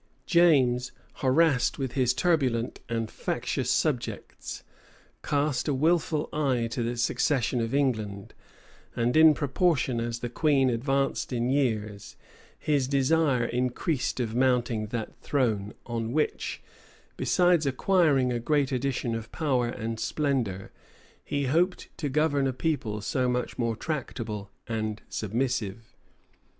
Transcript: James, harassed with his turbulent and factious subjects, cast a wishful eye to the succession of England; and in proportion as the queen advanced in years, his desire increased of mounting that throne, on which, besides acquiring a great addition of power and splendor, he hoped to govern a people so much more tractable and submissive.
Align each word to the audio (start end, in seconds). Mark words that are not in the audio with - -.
James, 0.25 0.91
harassed 1.17 1.77
with 1.77 1.91
his 1.91 2.11
turbulent 2.11 2.79
and 2.89 3.11
factious 3.11 3.69
subjects, 3.69 4.63
cast 5.21 5.67
a 5.67 5.75
wishful 5.75 6.27
eye 6.33 6.65
to 6.71 6.81
the 6.81 6.97
succession 6.97 7.61
of 7.61 7.75
England; 7.75 8.33
and 8.95 9.15
in 9.15 9.35
proportion 9.35 9.99
as 10.01 10.21
the 10.21 10.27
queen 10.27 10.71
advanced 10.71 11.31
in 11.31 11.51
years, 11.51 12.15
his 12.57 12.87
desire 12.87 13.45
increased 13.45 14.19
of 14.19 14.33
mounting 14.33 14.87
that 14.87 15.15
throne, 15.21 15.71
on 15.85 16.11
which, 16.13 16.63
besides 17.15 17.67
acquiring 17.67 18.33
a 18.33 18.39
great 18.39 18.71
addition 18.71 19.13
of 19.13 19.31
power 19.31 19.67
and 19.67 19.99
splendor, 19.99 20.71
he 21.23 21.43
hoped 21.45 21.95
to 21.99 22.09
govern 22.09 22.47
a 22.47 22.53
people 22.53 23.01
so 23.01 23.29
much 23.29 23.59
more 23.59 23.75
tractable 23.75 24.49
and 24.65 25.03
submissive. 25.09 25.95